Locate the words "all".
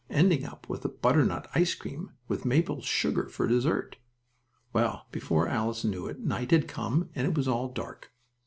7.47-7.67